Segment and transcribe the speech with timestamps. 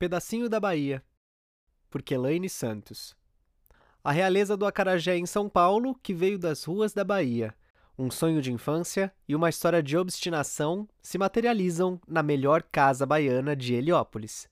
[0.00, 1.04] Pedacinho da Bahia,
[1.90, 3.14] por Elaine Santos.
[4.02, 7.54] A realeza do acarajé em São Paulo, que veio das ruas da Bahia.
[7.98, 13.54] Um sonho de infância e uma história de obstinação se materializam na melhor casa baiana
[13.54, 14.48] de Heliópolis.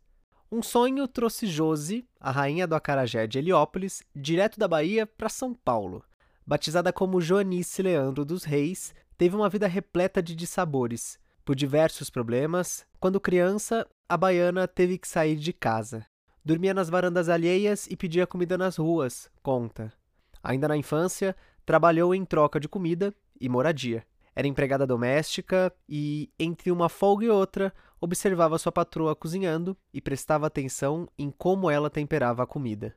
[0.53, 5.55] Um sonho trouxe Josi, a rainha do acarajé de Heliópolis, direto da Bahia para São
[5.55, 6.05] Paulo.
[6.47, 11.19] Batizada como Joanice Leandro dos Reis, teve uma vida repleta de dissabores.
[11.49, 16.05] Por diversos problemas, quando criança, a baiana teve que sair de casa.
[16.45, 19.91] Dormia nas varandas alheias e pedia comida nas ruas, conta.
[20.43, 21.35] Ainda na infância,
[21.65, 24.05] trabalhou em troca de comida e moradia.
[24.37, 30.49] Era empregada doméstica e, entre uma folga e outra, observava sua patroa cozinhando e prestava
[30.49, 32.95] atenção em como ela temperava a comida.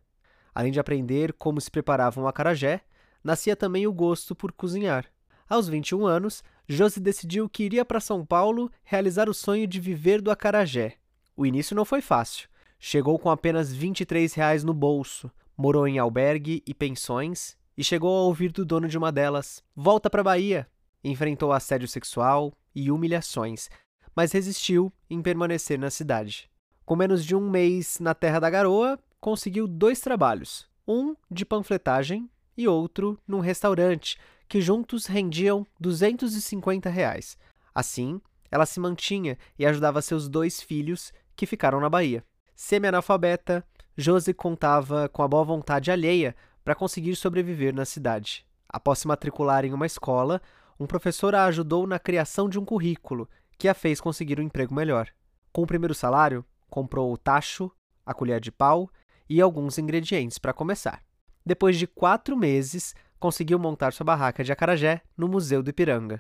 [0.53, 2.81] Além de aprender como se preparava um acarajé,
[3.23, 5.05] nascia também o gosto por cozinhar.
[5.47, 10.21] Aos 21 anos, Josi decidiu que iria para São Paulo realizar o sonho de viver
[10.21, 10.93] do acarajé.
[11.35, 12.47] O início não foi fácil.
[12.79, 18.21] Chegou com apenas 23 reais no bolso, morou em albergue e pensões e chegou a
[18.21, 20.65] ouvir do dono de uma delas: Volta para Bahia!
[21.03, 23.69] Enfrentou assédio sexual e humilhações,
[24.15, 26.49] mas resistiu em permanecer na cidade.
[26.85, 32.29] Com menos de um mês na Terra da Garoa, conseguiu dois trabalhos: um de panfletagem
[32.57, 34.17] e outro num restaurante,
[34.51, 37.37] que juntos rendiam 250 reais.
[37.73, 38.19] Assim,
[38.51, 42.21] ela se mantinha e ajudava seus dois filhos que ficaram na Bahia.
[42.53, 46.35] Semi-analfabeta, Josi contava com a boa vontade alheia
[46.65, 48.45] para conseguir sobreviver na cidade.
[48.67, 50.41] Após se matricular em uma escola,
[50.77, 54.75] um professor a ajudou na criação de um currículo que a fez conseguir um emprego
[54.75, 55.07] melhor.
[55.53, 57.71] Com o primeiro salário, comprou o tacho,
[58.05, 58.91] a colher de pau
[59.29, 61.01] e alguns ingredientes para começar.
[61.45, 66.19] Depois de quatro meses, conseguiu montar sua barraca de acarajé no Museu do Ipiranga.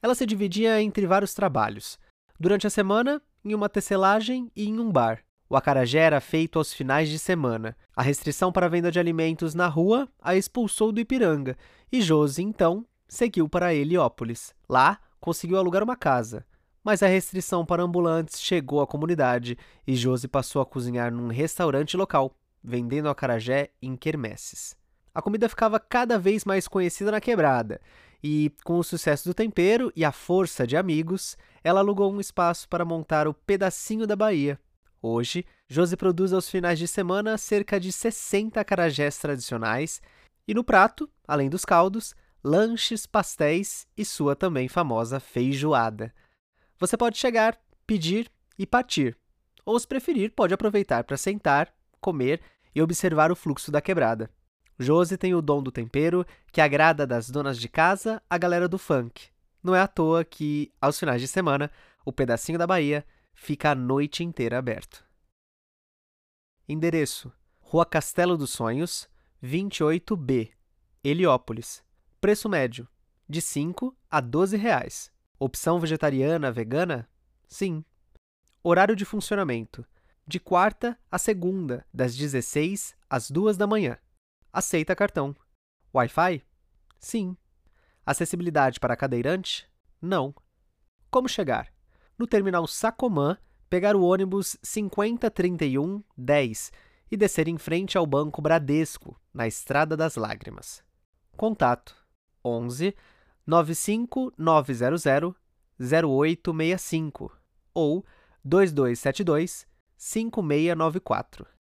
[0.00, 1.98] Ela se dividia entre vários trabalhos.
[2.38, 5.24] Durante a semana, em uma tecelagem e em um bar.
[5.50, 7.76] O acarajé era feito aos finais de semana.
[7.96, 11.56] A restrição para a venda de alimentos na rua a expulsou do Ipiranga
[11.90, 14.54] e Josi, então, seguiu para Heliópolis.
[14.68, 16.46] Lá, conseguiu alugar uma casa.
[16.84, 21.96] Mas a restrição para ambulantes chegou à comunidade e Josi passou a cozinhar num restaurante
[21.96, 22.32] local,
[22.62, 24.76] vendendo acarajé em quermesses.
[25.16, 27.80] A comida ficava cada vez mais conhecida na quebrada
[28.22, 32.68] e, com o sucesso do tempero e a força de amigos, ela alugou um espaço
[32.68, 34.60] para montar o Pedacinho da Bahia,
[35.08, 40.02] Hoje, Josi produz aos finais de semana cerca de 60 acarajés tradicionais
[40.48, 42.12] e no prato, além dos caldos,
[42.42, 46.12] lanches, pastéis e sua também famosa feijoada.
[46.78, 47.56] Você pode chegar,
[47.86, 48.28] pedir
[48.58, 49.16] e partir.
[49.64, 52.40] Ou, se preferir, pode aproveitar para sentar, comer
[52.74, 54.28] e observar o fluxo da quebrada.
[54.78, 58.78] Josi tem o dom do tempero que agrada das donas de casa à galera do
[58.78, 59.28] funk.
[59.62, 61.70] Não é à toa que, aos finais de semana,
[62.04, 63.04] o pedacinho da Bahia
[63.34, 65.04] fica a noite inteira aberto.
[66.68, 69.08] Endereço: Rua Castelo dos Sonhos,
[69.42, 70.50] 28B,
[71.02, 71.82] Heliópolis.
[72.20, 72.88] Preço médio:
[73.28, 75.10] de 5 a 12 reais.
[75.38, 77.08] Opção vegetariana, vegana?
[77.46, 77.84] Sim.
[78.62, 79.86] Horário de funcionamento:
[80.26, 83.98] de quarta a segunda, das 16 às 2 da manhã.
[84.56, 85.36] Aceita cartão.
[85.94, 86.42] Wi-Fi?
[86.98, 87.36] Sim.
[88.04, 89.68] Acessibilidade para cadeirante?
[90.00, 90.34] Não.
[91.10, 91.76] Como chegar?
[92.18, 96.72] no terminal Sacomã, pegar o ônibus 5031 10
[97.10, 100.82] e descer em frente ao Banco Bradesco, na Estrada das Lágrimas.
[101.36, 101.94] Contato
[102.44, 102.94] 11
[103.46, 105.34] 95900
[105.78, 107.38] 0865
[107.74, 108.04] ou
[108.44, 109.66] 2272
[109.96, 111.46] 5694.